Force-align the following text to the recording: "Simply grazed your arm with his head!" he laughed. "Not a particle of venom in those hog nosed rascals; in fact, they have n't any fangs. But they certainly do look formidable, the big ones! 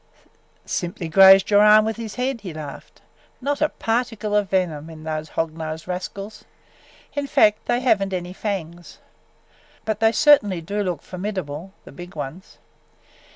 "Simply 0.65 1.07
grazed 1.09 1.51
your 1.51 1.61
arm 1.61 1.85
with 1.85 1.97
his 1.97 2.15
head!" 2.15 2.41
he 2.41 2.55
laughed. 2.55 3.03
"Not 3.39 3.61
a 3.61 3.69
particle 3.69 4.35
of 4.35 4.49
venom 4.49 4.89
in 4.89 5.03
those 5.03 5.29
hog 5.29 5.55
nosed 5.55 5.87
rascals; 5.87 6.43
in 7.13 7.27
fact, 7.27 7.67
they 7.67 7.81
have 7.81 8.03
n't 8.03 8.11
any 8.11 8.33
fangs. 8.33 8.97
But 9.85 9.99
they 9.99 10.11
certainly 10.11 10.59
do 10.59 10.81
look 10.81 11.03
formidable, 11.03 11.73
the 11.85 11.91
big 11.91 12.15
ones! 12.15 12.57